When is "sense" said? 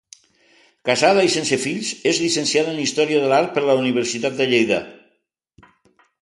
1.33-1.59